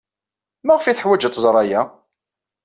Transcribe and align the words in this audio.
Maɣef 0.65 0.85
ay 0.85 0.95
teḥwaj 0.95 1.23
ad 1.23 1.33
tẓer 1.33 1.55
aya? 1.61 1.81